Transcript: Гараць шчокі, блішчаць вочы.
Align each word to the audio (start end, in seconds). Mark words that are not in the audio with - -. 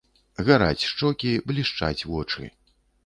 Гараць 0.47 0.87
шчокі, 0.91 1.33
блішчаць 1.51 2.05
вочы. 2.13 2.51